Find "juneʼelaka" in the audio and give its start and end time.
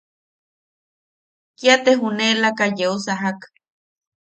1.99-2.65